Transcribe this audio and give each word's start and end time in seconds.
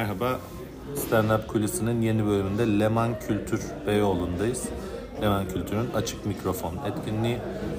Merhaba. 0.00 0.38
Stand 0.96 1.30
Up 1.30 1.48
Kulisi'nin 1.48 2.02
yeni 2.02 2.26
bölümünde 2.26 2.80
Leman 2.80 3.10
Kültür 3.28 3.60
Beyoğlu'ndayız. 3.86 4.64
Leman 5.22 5.48
Kültür'ün 5.48 5.90
açık 5.94 6.26
mikrofon 6.26 6.74
etkinliği. 6.86 7.36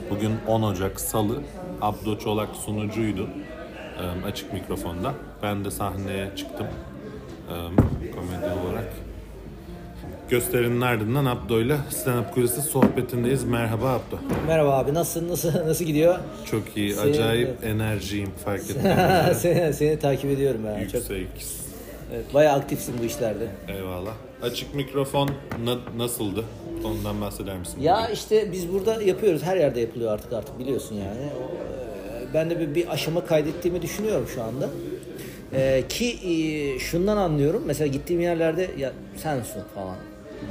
Bugün 0.10 0.31
10 0.47 0.62
Ocak 0.62 0.99
Salı. 1.02 1.42
Abdo 1.81 2.18
Çolak 2.18 2.56
sunucuydu 2.56 3.28
açık 4.26 4.54
mikrofonda. 4.54 5.13
Ben 5.44 5.65
de 5.65 5.72
sahneye 5.72 6.31
çıktım 6.36 6.68
komedi 8.15 8.46
olarak. 8.46 8.94
Gösterinin 10.29 10.81
ardından 10.81 11.26
Abdo'yla 11.26 11.78
Stand 11.90 12.19
Up 12.19 12.33
Kulisi 12.33 12.62
sohbetindeyiz. 12.62 13.44
Merhaba 13.44 13.90
Abdo. 13.90 14.19
Merhaba 14.47 14.78
abi 14.78 14.94
nasılsın 14.94 15.29
nasıl 15.29 15.67
nasıl 15.67 15.85
gidiyor? 15.85 16.16
Çok 16.52 16.77
iyi, 16.77 16.94
Seni- 16.94 17.09
acayip 17.12 17.63
enerjiyim 17.63 18.30
fark 18.45 18.62
ettim. 18.70 18.81
seni, 19.35 19.73
seni 19.73 19.99
takip 19.99 20.26
ediyorum. 20.32 20.62
Çok, 20.92 20.94
Yüksek. 20.94 21.28
Evet, 22.14 22.34
bayağı 22.34 22.56
aktifsin 22.56 22.96
bu 23.02 23.06
işlerde. 23.06 23.48
Eyvallah. 23.68 24.12
Açık 24.42 24.76
mikrofon 24.76 25.30
na- 25.66 25.98
nasıldı? 25.98 26.44
Ondan 26.84 27.22
bahseder 27.22 27.58
misin? 27.58 27.82
Ya 27.82 28.10
işte 28.10 28.52
biz 28.52 28.74
burada 28.74 29.02
yapıyoruz. 29.04 29.44
Her 29.44 29.58
yerde 29.58 29.80
yapılıyor 29.80 30.12
artık 30.14 30.34
artık 30.34 30.60
biliyorsun 30.60 30.96
yani. 30.96 31.22
E, 31.26 32.34
Ben 32.34 32.50
de 32.50 32.60
bir, 32.60 32.76
bir 32.76 32.88
aşama 32.88 33.26
kaydettiğimi 33.26 33.82
düşünüyorum 33.82 34.28
şu 34.36 34.44
anda. 34.44 34.70
Ee, 35.54 35.84
ki 35.90 36.05
e, 36.30 36.80
şundan 36.80 37.18
anlıyorum. 37.18 37.64
Mesela 37.66 37.88
gittiğim 37.88 38.22
yerlerde 38.22 38.70
ya 38.78 38.91
sensin 39.18 39.62
falan 39.76 39.96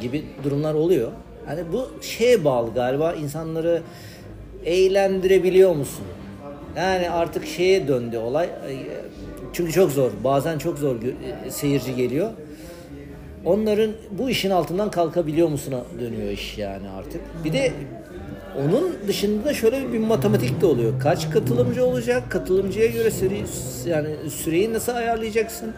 gibi 0.01 0.25
durumlar 0.45 0.75
oluyor. 0.75 1.11
Hani 1.47 1.61
bu 1.73 1.89
şeye 2.03 2.45
bağlı 2.45 2.75
galiba 2.75 3.13
insanları 3.13 3.83
eğlendirebiliyor 4.65 5.75
musun? 5.75 6.05
Yani 6.77 7.11
artık 7.11 7.47
şeye 7.47 7.89
döndü 7.89 8.17
olay. 8.19 8.49
Çünkü 9.53 9.73
çok 9.73 9.91
zor. 9.91 10.11
Bazen 10.25 10.59
çok 10.59 10.79
zor 10.79 10.97
e, 10.97 11.51
seyirci 11.51 11.95
geliyor. 11.95 12.31
Onların 13.45 13.91
bu 14.11 14.31
işin 14.31 14.51
altından 14.51 14.91
kalkabiliyor 14.91 15.49
musuna 15.49 15.81
dönüyor 16.01 16.31
iş 16.31 16.59
yani 16.59 16.89
artık. 16.89 17.21
Bir 17.45 17.53
de 17.53 17.73
onun 18.59 18.97
dışında 19.09 19.45
da 19.45 19.55
şöyle 19.55 19.93
bir 19.93 19.99
matematik 19.99 20.61
de 20.61 20.67
oluyor. 20.67 21.01
Kaç 21.01 21.31
katılımcı 21.31 21.85
olacak? 21.85 22.31
Katılımcıya 22.31 22.87
göre 22.87 23.11
süre, 23.11 23.35
yani 23.87 24.09
süreyi 24.31 24.73
nasıl 24.73 24.93
ayarlayacaksın? 24.93 25.73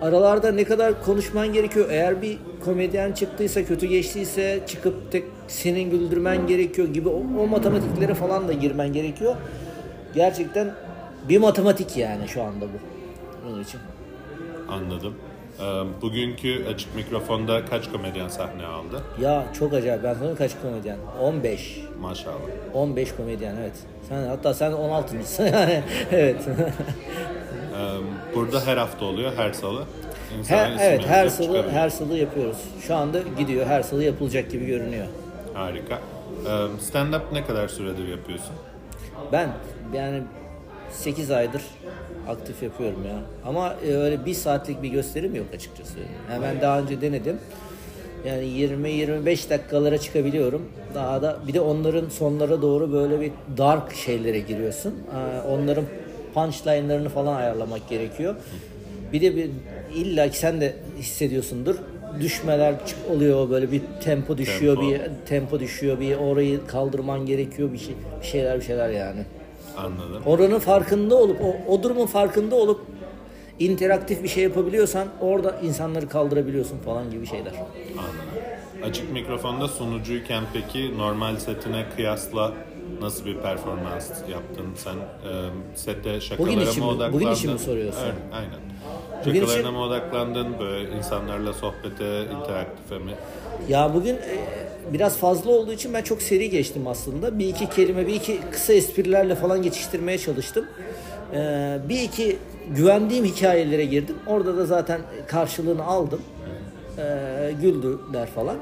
Aralarda 0.00 0.52
ne 0.52 0.64
kadar 0.64 1.04
konuşman 1.04 1.52
gerekiyor? 1.52 1.86
Eğer 1.90 2.22
bir 2.22 2.38
komedyen 2.64 3.12
çıktıysa, 3.12 3.64
kötü 3.64 3.86
geçtiyse 3.86 4.60
çıkıp 4.66 5.12
tek 5.12 5.24
senin 5.48 5.90
güldürmen 5.90 6.46
gerekiyor 6.46 6.88
gibi 6.88 7.08
o, 7.08 7.22
o 7.40 7.46
matematiklere 7.46 8.14
falan 8.14 8.48
da 8.48 8.52
girmen 8.52 8.92
gerekiyor. 8.92 9.36
Gerçekten 10.14 10.74
bir 11.28 11.38
matematik 11.38 11.96
yani 11.96 12.28
şu 12.28 12.42
anda 12.42 12.64
bu. 12.64 12.91
İçin. 13.62 13.80
Anladım. 14.68 15.14
Ee, 15.60 15.62
Bugünkü 16.02 16.64
açık 16.74 16.96
mikrofonda 16.96 17.64
kaç 17.64 17.90
komedyen 17.92 18.28
sahne 18.28 18.66
aldı? 18.66 19.02
Ya 19.20 19.44
çok 19.58 19.72
acayip. 19.74 20.04
Ben 20.04 20.14
sana 20.14 20.34
kaç 20.34 20.52
komedyen? 20.62 20.96
15. 21.20 21.80
Maşallah. 22.00 22.34
15 22.74 23.14
komedyen 23.14 23.56
evet. 23.60 23.72
Sen 24.08 24.26
hatta 24.26 24.54
sen 24.54 24.72
16.sın 24.72 25.44
yani. 25.52 25.82
evet. 26.12 26.48
Ee, 26.48 28.34
Burada 28.34 28.66
her 28.66 28.76
hafta 28.76 29.04
oluyor, 29.04 29.32
her 29.36 29.52
salı. 29.52 29.84
her, 30.48 30.72
evet 30.80 31.06
her 31.06 31.28
salı 31.28 31.46
çıkarıyor. 31.46 31.72
her 31.72 31.88
salı 31.90 32.18
yapıyoruz. 32.18 32.56
Şu 32.86 32.94
anda 32.94 33.18
gidiyor. 33.38 33.66
Her 33.66 33.82
salı 33.82 34.04
yapılacak 34.04 34.50
gibi 34.50 34.66
görünüyor. 34.66 35.06
Harika. 35.54 35.98
Ee, 36.46 36.48
Stand-up 36.80 37.20
ne 37.32 37.44
kadar 37.44 37.68
süredir 37.68 38.08
yapıyorsun? 38.08 38.52
Ben 39.32 39.48
yani 39.94 40.22
8 40.92 41.30
aydır 41.30 41.62
aktif 42.28 42.62
yapıyorum 42.62 43.04
ya. 43.06 43.18
Ama 43.44 43.76
e, 43.86 43.94
öyle 43.94 44.26
bir 44.26 44.34
saatlik 44.34 44.82
bir 44.82 44.88
gösterim 44.88 45.34
yok 45.34 45.46
açıkçası. 45.54 45.94
Ben 46.42 46.60
daha 46.60 46.80
önce 46.80 47.00
denedim. 47.00 47.36
Yani 48.26 48.44
20-25 48.44 49.50
dakikalara 49.50 49.98
çıkabiliyorum. 49.98 50.62
Daha 50.94 51.22
da 51.22 51.38
bir 51.48 51.54
de 51.54 51.60
onların 51.60 52.08
sonlara 52.08 52.62
doğru 52.62 52.92
böyle 52.92 53.20
bir 53.20 53.32
dark 53.58 53.94
şeylere 53.94 54.38
giriyorsun. 54.38 54.94
Onların 55.48 55.84
punchline'larını 56.34 57.08
falan 57.08 57.36
ayarlamak 57.36 57.88
gerekiyor. 57.88 58.34
Bir 59.12 59.20
de 59.20 59.36
bir 59.36 59.50
illa 59.94 60.28
ki 60.28 60.38
sen 60.38 60.60
de 60.60 60.76
hissediyorsundur. 60.98 61.76
Düşmeler 62.20 62.74
oluyor 63.10 63.50
böyle 63.50 63.72
bir 63.72 63.82
tempo 64.04 64.38
düşüyor 64.38 64.76
Tempo. 64.76 64.90
bir 64.90 65.26
tempo 65.26 65.60
düşüyor 65.60 66.00
bir 66.00 66.16
orayı 66.16 66.66
kaldırman 66.66 67.26
gerekiyor 67.26 67.72
bir 67.72 67.78
şey 67.78 67.94
bir 68.20 68.26
şeyler 68.26 68.60
bir 68.60 68.64
şeyler 68.64 68.90
yani. 68.90 69.20
Anladım. 69.76 70.22
Oranın 70.26 70.58
farkında 70.58 71.16
olup 71.16 71.40
o, 71.40 71.72
o 71.74 71.82
durumun 71.82 72.06
farkında 72.06 72.56
olup 72.56 72.80
interaktif 73.58 74.22
bir 74.22 74.28
şey 74.28 74.42
yapabiliyorsan 74.42 75.08
orada 75.20 75.60
insanları 75.62 76.08
kaldırabiliyorsun 76.08 76.78
falan 76.78 77.10
gibi 77.10 77.26
şeyler. 77.26 77.52
Anladım. 77.98 78.42
Açık 78.84 79.12
mikrofonda 79.12 79.68
sunucuyken 79.68 80.44
peki 80.52 80.98
normal 80.98 81.36
setine 81.36 81.86
kıyasla 81.96 82.52
nasıl 83.02 83.24
bir 83.26 83.36
performans 83.36 84.10
yaptın 84.30 84.66
sen? 84.76 84.94
Ee, 84.94 85.48
sette 85.74 86.20
şakalara 86.20 86.52
Bugün 86.52 86.60
için 86.66 86.82
mı 86.84 86.88
odaklandın? 86.90 87.12
bugün 87.20 87.30
için 87.32 87.52
mi 87.52 87.58
soruyorsun? 87.58 88.00
Evet, 88.04 88.14
aynen. 88.32 88.60
Bugün 89.26 89.40
Şakalarına 89.40 89.60
için- 89.62 89.72
mı 89.72 89.82
odaklandın? 89.82 90.46
Böyle 90.60 90.90
insanlarla 90.96 91.52
sohbete, 91.52 92.22
interaktife 92.24 92.98
mi? 92.98 93.12
Ya 93.68 93.94
bugün 93.94 94.14
e, 94.14 94.38
biraz 94.92 95.16
fazla 95.16 95.50
olduğu 95.50 95.72
için 95.72 95.94
ben 95.94 96.02
çok 96.02 96.22
seri 96.22 96.50
geçtim 96.50 96.86
aslında. 96.86 97.38
Bir 97.38 97.48
iki 97.48 97.70
kelime, 97.70 98.06
bir 98.06 98.14
iki 98.14 98.40
kısa 98.52 98.72
esprilerle 98.72 99.34
falan 99.34 99.62
geçiştirmeye 99.62 100.18
çalıştım. 100.18 100.64
Ee, 101.34 101.78
bir 101.88 102.00
iki 102.00 102.36
güvendiğim 102.76 103.24
hikayelere 103.24 103.84
girdim. 103.84 104.16
Orada 104.26 104.56
da 104.56 104.66
zaten 104.66 105.00
karşılığını 105.26 105.84
aldım. 105.84 106.20
Ee, 106.98 107.52
güldüler 107.62 108.26
falan. 108.26 108.56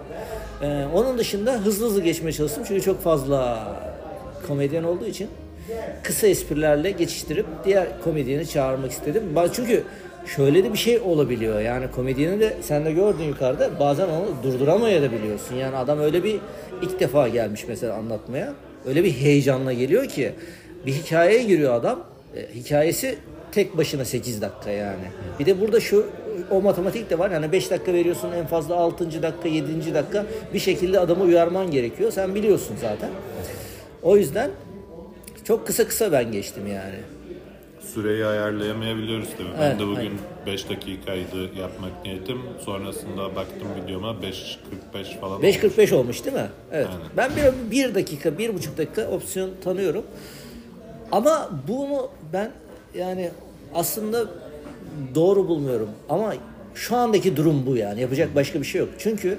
Ee, 0.62 0.84
onun 0.94 1.18
dışında 1.18 1.52
hızlı 1.52 1.86
hızlı 1.86 2.02
geçmeye 2.02 2.32
çalıştım. 2.32 2.64
Çünkü 2.68 2.82
çok 2.82 3.02
fazla 3.02 3.66
komedyen 4.46 4.82
olduğu 4.82 5.06
için 5.06 5.28
kısa 6.02 6.26
esprilerle 6.26 6.90
geçiştirip 6.90 7.46
diğer 7.64 7.86
komedyeni 8.04 8.46
çağırmak 8.46 8.90
istedim. 8.90 9.22
Çünkü 9.52 9.84
şöyle 10.26 10.64
de 10.64 10.72
bir 10.72 10.78
şey 10.78 10.98
olabiliyor. 10.98 11.60
Yani 11.60 11.86
komedyeni 11.90 12.40
de 12.40 12.56
sen 12.62 12.84
de 12.84 12.92
gördün 12.92 13.24
yukarıda 13.24 13.80
bazen 13.80 14.08
onu 14.08 14.26
durduramayabiliyorsun. 14.42 15.54
Yani 15.54 15.76
adam 15.76 15.98
öyle 16.00 16.24
bir 16.24 16.40
ilk 16.82 17.00
defa 17.00 17.28
gelmiş 17.28 17.64
mesela 17.68 17.94
anlatmaya. 17.94 18.54
Öyle 18.86 19.04
bir 19.04 19.12
heyecanla 19.12 19.72
geliyor 19.72 20.08
ki 20.08 20.32
bir 20.86 20.92
hikayeye 20.92 21.42
giriyor 21.42 21.74
adam. 21.74 22.04
E, 22.36 22.54
hikayesi 22.54 23.18
tek 23.52 23.76
başına 23.76 24.04
8 24.04 24.42
dakika 24.42 24.70
yani. 24.70 25.04
Bir 25.38 25.46
de 25.46 25.60
burada 25.60 25.80
şu 25.80 26.06
o 26.50 26.62
matematik 26.62 27.10
de 27.10 27.18
var. 27.18 27.30
Yani 27.30 27.52
5 27.52 27.70
dakika 27.70 27.92
veriyorsun 27.92 28.32
en 28.32 28.46
fazla 28.46 28.76
6. 28.76 29.22
dakika 29.22 29.48
7. 29.48 29.94
dakika 29.94 30.26
bir 30.54 30.58
şekilde 30.58 31.00
adamı 31.00 31.24
uyarman 31.24 31.70
gerekiyor. 31.70 32.12
Sen 32.12 32.34
biliyorsun 32.34 32.76
zaten. 32.80 33.10
O 34.02 34.16
yüzden 34.16 34.50
çok 35.44 35.66
kısa 35.66 35.88
kısa 35.88 36.12
ben 36.12 36.32
geçtim 36.32 36.66
yani. 36.66 36.94
Süreyi 37.94 38.26
ayarlayamayabiliyoruz 38.26 39.28
tabii. 39.38 39.48
Ben 39.60 39.66
Evet, 39.66 39.80
de 39.80 39.86
bugün 39.86 39.96
aynen. 39.96 40.18
5 40.46 40.68
dakikaydı 40.68 41.54
yapmak 41.58 42.04
niyetim. 42.04 42.38
Sonrasında 42.64 43.36
baktım 43.36 43.68
videoma 43.84 44.10
5.45 44.92 45.20
falan. 45.20 45.42
5.45 45.42 45.94
olmuş 45.94 46.24
değil 46.24 46.36
mi? 46.36 46.48
Evet. 46.72 46.86
Aynen. 46.92 47.06
Ben 47.16 47.30
bir, 47.36 47.70
bir 47.70 47.94
dakika, 47.94 48.38
bir 48.38 48.54
buçuk 48.54 48.78
dakika 48.78 49.08
opsiyon 49.08 49.50
tanıyorum. 49.64 50.04
Ama 51.12 51.50
bunu 51.68 52.08
ben 52.32 52.50
yani 52.94 53.30
aslında 53.74 54.24
doğru 55.14 55.48
bulmuyorum. 55.48 55.88
Ama 56.08 56.34
şu 56.74 56.96
andaki 56.96 57.36
durum 57.36 57.66
bu 57.66 57.76
yani. 57.76 58.00
Yapacak 58.00 58.34
başka 58.34 58.60
bir 58.60 58.64
şey 58.66 58.78
yok. 58.80 58.88
Çünkü 58.98 59.38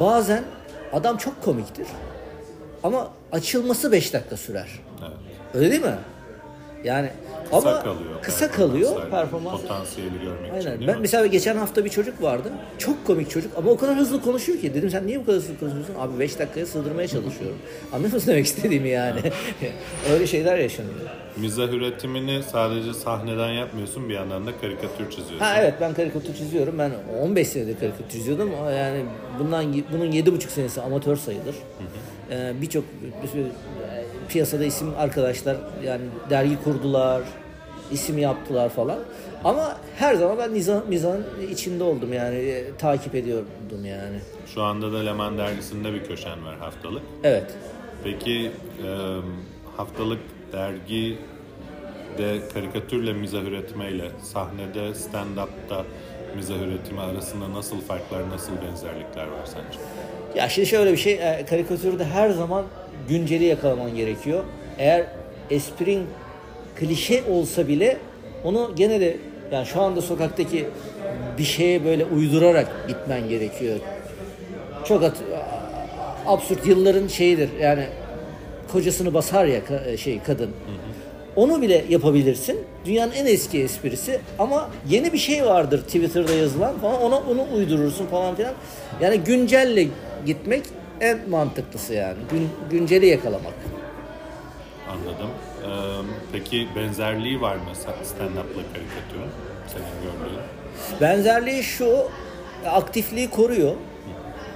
bazen 0.00 0.44
adam 0.92 1.16
çok 1.16 1.42
komiktir. 1.42 1.86
Ama 2.82 3.08
açılması 3.32 3.92
5 3.92 4.12
dakika 4.12 4.36
sürer. 4.36 4.68
Evet. 5.02 5.12
Öyle 5.54 5.70
değil 5.70 5.82
mi? 5.82 5.96
Yani 6.84 7.10
Kısa 7.44 7.56
ama 7.70 7.82
kalıyor. 7.82 8.22
kısa 8.22 8.50
kalıyor 8.50 9.10
performans. 9.10 9.60
Potansiyeli 9.60 10.12
görmek 10.22 10.40
için 10.46 10.52
Aynen. 10.68 10.78
değil 10.78 10.88
Ben 10.88 10.96
mi? 10.96 11.00
mesela 11.00 11.26
geçen 11.26 11.56
hafta 11.56 11.84
bir 11.84 11.90
çocuk 11.90 12.22
vardı. 12.22 12.52
Çok 12.78 13.06
komik 13.06 13.30
çocuk 13.30 13.52
ama 13.58 13.70
o 13.70 13.76
kadar 13.76 13.96
hızlı 13.96 14.22
konuşuyor 14.22 14.58
ki. 14.60 14.74
Dedim 14.74 14.90
sen 14.90 15.06
niye 15.06 15.20
bu 15.20 15.26
kadar 15.26 15.38
hızlı 15.40 15.58
konuşuyorsun? 15.58 15.94
Abi 16.00 16.18
5 16.20 16.38
dakikaya 16.38 16.66
sığdırmaya 16.66 17.08
çalışıyorum. 17.08 17.56
Anlıyor 17.92 18.12
musun 18.12 18.28
demek 18.32 18.46
istediğimi 18.46 18.88
yani? 18.88 19.20
Öyle 20.12 20.26
şeyler 20.26 20.58
yaşanıyor. 20.58 20.94
Mizah 21.36 21.68
üretimini 21.68 22.42
sadece 22.52 22.94
sahneden 22.94 23.48
yapmıyorsun 23.52 24.08
bir 24.08 24.14
yandan 24.14 24.46
da 24.46 24.50
karikatür 24.60 25.10
çiziyorsun. 25.10 25.38
Ha 25.38 25.56
evet 25.60 25.74
ben 25.80 25.94
karikatür 25.94 26.34
çiziyorum. 26.34 26.78
Ben 26.78 26.90
15 27.22 27.48
senedir 27.48 27.80
karikatür 27.80 28.08
çiziyordum. 28.10 28.50
Yani 28.76 29.04
bundan 29.38 29.64
bunun 29.92 30.12
7,5 30.12 30.40
senesi 30.48 30.80
amatör 30.80 31.16
sayılır. 31.16 31.54
Ee, 31.54 31.54
Birçok 31.54 32.15
e, 32.30 32.52
piyasada 34.28 34.64
isim 34.64 34.88
arkadaşlar 34.98 35.56
yani 35.84 36.02
dergi 36.30 36.62
kurdular, 36.62 37.22
isim 37.92 38.18
yaptılar 38.18 38.68
falan. 38.68 38.98
Ama 39.44 39.76
her 39.96 40.14
zaman 40.14 40.38
ben 40.38 40.50
mizah, 40.50 40.86
mizahın 40.88 41.26
içinde 41.50 41.84
oldum 41.84 42.12
yani 42.12 42.36
e, 42.36 42.76
takip 42.78 43.14
ediyordum 43.14 43.84
yani. 43.84 44.18
Şu 44.54 44.62
anda 44.62 44.92
da 44.92 44.98
Leman 44.98 45.38
dergisinde 45.38 45.92
bir 45.92 46.04
köşen 46.04 46.44
var 46.44 46.58
haftalık. 46.58 47.02
Evet. 47.24 47.54
Peki 48.04 48.50
e, 48.86 48.88
haftalık 49.76 50.20
dergi 50.52 51.18
de 52.18 52.40
karikatürle 52.54 53.12
mizah 53.12 53.42
üretmeyle 53.42 54.10
sahnede 54.22 54.94
stand-up'ta 54.94 55.84
mizah 56.36 56.54
üretimi 56.54 57.00
arasında 57.00 57.52
nasıl 57.52 57.80
farklar, 57.80 58.30
nasıl 58.30 58.52
benzerlikler 58.52 59.22
var 59.22 59.44
sence? 59.46 59.78
Ya 60.34 60.48
şimdi 60.48 60.68
şöyle 60.68 60.92
bir 60.92 60.96
şey, 60.96 61.12
e, 61.12 61.44
karikatürde 61.50 62.04
her 62.04 62.30
zaman 62.30 62.64
günceli 63.08 63.44
yakalaman 63.44 63.94
gerekiyor. 63.96 64.44
Eğer 64.78 65.06
esprin 65.50 66.02
klişe 66.76 67.22
olsa 67.30 67.68
bile 67.68 67.96
onu 68.44 68.72
gene 68.76 69.00
de 69.00 69.16
yani 69.52 69.66
şu 69.66 69.80
anda 69.82 70.02
sokaktaki 70.02 70.66
bir 71.38 71.44
şeye 71.44 71.84
böyle 71.84 72.04
uydurarak 72.04 72.68
gitmen 72.88 73.28
gerekiyor. 73.28 73.76
Çok 74.84 75.02
at, 75.02 75.16
absürt 76.26 76.66
yılların 76.66 77.06
şeyidir 77.08 77.50
yani 77.60 77.86
kocasını 78.72 79.14
basar 79.14 79.44
ya 79.44 79.58
ka- 79.60 79.98
şey 79.98 80.20
kadın. 80.22 80.50
Onu 81.36 81.62
bile 81.62 81.84
yapabilirsin. 81.88 82.58
Dünyanın 82.86 83.12
en 83.12 83.26
eski 83.26 83.62
esprisi 83.62 84.20
ama 84.38 84.70
yeni 84.88 85.12
bir 85.12 85.18
şey 85.18 85.44
vardır 85.44 85.82
Twitter'da 85.82 86.32
yazılan 86.32 86.78
falan 86.78 87.02
ona 87.02 87.16
onu 87.18 87.46
uydurursun 87.56 88.06
falan 88.06 88.34
filan. 88.34 88.54
Yani 89.00 89.18
güncelle 89.20 89.86
gitmek 90.26 90.62
en 91.00 91.30
mantıklısı 91.30 91.94
yani. 91.94 92.16
Gün, 92.30 92.48
günceli 92.70 93.06
yakalamak. 93.06 93.54
Anladım. 94.90 95.30
Ee, 95.62 95.68
peki 96.32 96.68
benzerliği 96.76 97.40
var 97.40 97.56
mı 97.56 97.70
stand-up'la 98.04 98.62
karikatürün 98.72 99.30
senin 99.68 99.86
gördüğün? 100.02 100.40
Benzerliği 101.00 101.62
şu, 101.62 102.08
aktifliği 102.66 103.30
koruyor. 103.30 103.74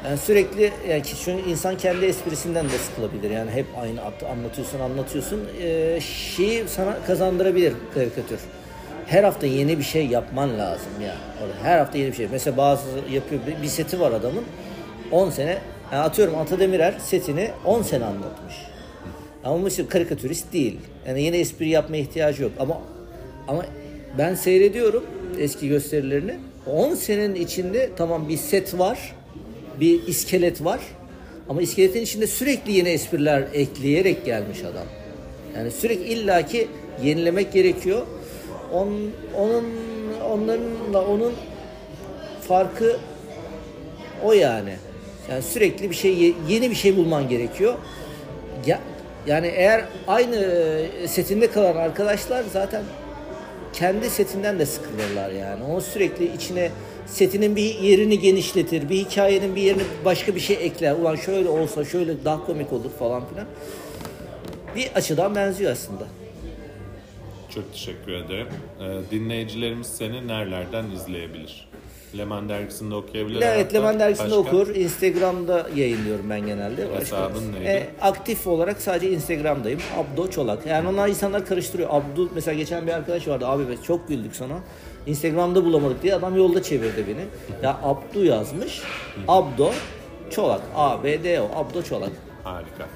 Yani 0.05 0.19
sürekli 0.19 0.73
yani 0.89 1.03
ki 1.03 1.17
şu 1.17 1.31
insan 1.31 1.77
kendi 1.77 2.05
esprisinden 2.05 2.65
de 2.67 2.79
sıkılabilir. 2.79 3.31
Yani 3.31 3.51
hep 3.51 3.67
aynı 3.81 4.03
at- 4.03 4.23
anlatıyorsun 4.23 4.81
anlatıyorsun. 4.81 5.41
Ee, 5.63 5.99
şeyi 6.37 6.69
sana 6.69 6.97
kazandırabilir 7.07 7.73
karikatür. 7.95 8.39
Her 9.07 9.25
hafta 9.25 9.47
yeni 9.47 9.79
bir 9.79 9.83
şey 9.83 10.07
yapman 10.07 10.59
lazım 10.59 10.91
ya. 11.05 11.15
Orada 11.43 11.55
her 11.69 11.79
hafta 11.79 11.99
yeni 11.99 12.11
bir 12.11 12.17
şey. 12.17 12.29
Mesela 12.33 12.57
bazı 12.57 12.83
yapıyor 13.13 13.41
bir- 13.63 13.69
seti 13.69 14.01
var 14.01 14.13
adamın. 14.13 14.45
10 15.11 15.31
sene 15.31 15.59
yani 15.93 16.03
atıyorum 16.03 16.39
Ata 16.39 16.59
Demirer 16.61 16.95
setini 17.05 17.51
10 17.65 17.83
sene 17.83 18.05
anlatmış. 18.05 18.55
Ama 19.45 19.59
mesela 19.59 19.89
karikatürist 19.89 20.53
değil. 20.53 20.79
Yani 21.09 21.23
yeni 21.23 21.37
espri 21.37 21.69
yapmaya 21.69 21.99
ihtiyacı 21.99 22.43
yok. 22.43 22.53
Ama 22.59 22.81
ama 23.49 23.65
ben 24.19 24.35
seyrediyorum 24.35 25.05
eski 25.39 25.69
gösterilerini. 25.69 26.35
10 26.67 26.95
senenin 26.95 27.35
içinde 27.35 27.91
tamam 27.97 28.29
bir 28.29 28.37
set 28.37 28.79
var. 28.79 29.13
Bir 29.81 30.07
iskelet 30.07 30.65
var. 30.65 30.81
Ama 31.49 31.63
iskeletin 31.63 32.03
içinde 32.03 32.27
sürekli 32.27 32.73
yeni 32.73 32.89
espriler 32.89 33.45
ekleyerek 33.53 34.25
gelmiş 34.25 34.59
adam. 34.63 34.87
Yani 35.57 35.71
sürekli 35.71 36.05
illaki 36.05 36.69
yenilemek 37.05 37.53
gerekiyor. 37.53 38.07
On, 38.73 38.89
onun 39.37 39.65
onlarınla 40.31 41.07
onun 41.07 41.33
farkı 42.49 42.97
o 44.25 44.33
yani. 44.33 44.75
Yani 45.31 45.43
sürekli 45.43 45.91
bir 45.91 45.97
şey 45.97 46.35
yeni 46.49 46.71
bir 46.71 46.75
şey 46.75 46.97
bulman 46.97 47.29
gerekiyor. 47.29 47.75
Ya, 48.67 48.81
yani 49.27 49.47
eğer 49.47 49.85
aynı 50.07 50.37
e, 51.03 51.09
setinde 51.09 51.51
kalan 51.51 51.77
arkadaşlar 51.77 52.45
zaten 52.53 52.83
kendi 53.73 54.11
setinden 54.11 54.59
de 54.59 54.67
sıkılırlar 54.67 55.31
yani. 55.31 55.65
Onu 55.65 55.81
sürekli 55.81 56.35
içine 56.35 56.71
setinin 57.07 57.57
bir 57.57 57.79
yerini 57.79 58.19
genişletir, 58.19 58.89
bir 58.89 58.97
hikayenin 58.97 59.57
bir 59.57 59.63
yerini 59.63 59.83
başka 60.05 60.35
bir 60.35 60.41
şey 60.41 60.57
ekler. 60.61 60.93
Ulan 60.93 61.17
şöyle 61.17 61.49
olsa 61.49 61.85
şöyle 61.85 62.25
daha 62.25 62.47
komik 62.47 62.73
olur 62.73 62.91
falan 62.99 63.23
filan. 63.29 63.47
Bir 64.77 64.91
açıdan 64.95 65.35
benziyor 65.35 65.73
aslında. 65.73 66.07
Çok 67.55 67.73
teşekkür 67.73 68.13
ederim. 68.13 68.47
Ee, 68.81 69.11
dinleyicilerimiz 69.11 69.87
seni 69.87 70.29
nerelerden 70.29 70.85
izleyebilir? 70.91 71.70
Leman 72.19 72.49
dergisinde 72.49 72.95
okuyabilir. 72.95 73.43
Evet, 73.43 73.75
Leman 73.75 74.01
dergisinde 74.01 74.27
başka- 74.31 74.39
okur. 74.57 74.75
Instagram'da 74.75 75.67
yayınlıyorum 75.77 76.31
ben 76.31 76.41
genelde. 76.47 76.89
Başka- 76.91 77.01
Hesabın 77.01 77.53
neydi? 77.53 77.65
E, 77.69 77.91
aktif 78.01 78.47
olarak 78.47 78.81
sadece 78.83 79.11
Instagram'dayım. 79.11 79.81
Abdo 79.97 80.31
Çolak. 80.31 80.67
Yani 80.67 80.89
onlar 80.89 81.09
insanlar 81.09 81.47
karıştırıyor. 81.47 81.89
Abdo 81.93 82.29
mesela 82.35 82.55
geçen 82.55 82.87
bir 82.87 82.93
arkadaş 82.93 83.29
vardı. 83.29 83.47
Abi 83.47 83.69
be 83.69 83.73
çok 83.87 84.09
güldük 84.09 84.37
sana. 84.37 84.59
Instagram'da 85.07 85.65
bulamadık 85.65 86.03
diye 86.03 86.15
adam 86.15 86.37
yolda 86.37 86.63
çevirdi 86.63 87.05
beni. 87.09 87.25
Ya 87.63 87.81
Abdu 87.83 88.25
yazmış. 88.25 88.83
Abdo 89.29 89.71
Çolak. 90.31 90.61
A 90.77 91.05
B 91.05 91.25
D 91.25 91.41
O. 91.41 91.45
Abdo 91.57 91.83
Çolak. 91.83 92.11
Harika. 92.45 92.87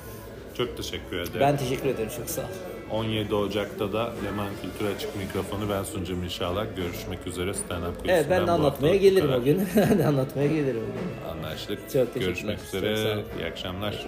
Çok 0.59 0.77
teşekkür 0.77 1.17
ederim. 1.17 1.41
Ben 1.41 1.57
teşekkür 1.57 1.89
ederim. 1.89 2.11
Çok 2.17 2.31
sağ 2.31 2.43
ol. 2.43 2.74
17 2.91 3.35
Ocak'ta 3.35 3.93
da 3.93 4.13
Leman 4.25 4.49
Kültür 4.63 4.95
Açık 4.95 5.17
Mikrofonu 5.17 5.71
ben 5.71 5.83
sunucum 5.83 6.25
inşallah. 6.25 6.67
Görüşmek 6.77 7.27
üzere 7.27 7.51
stand-up 7.51 7.93
Evet 7.95 7.99
kulübünden 8.03 8.31
ben 8.31 8.47
de 8.47 8.51
anlatmaya 8.51 8.97
gelirim 8.97 9.33
o 9.33 9.45
gün. 9.45 9.63
ben 9.77 9.99
de 9.99 10.07
anlatmaya 10.07 10.47
gelirim 10.49 10.83
o 10.83 10.93
gün. 10.99 11.39
Anlaştık. 11.39 11.91
Çok. 11.93 12.15
Görüşmek 12.15 12.59
üzere. 12.65 13.25
İyi 13.39 13.47
akşamlar. 13.47 14.05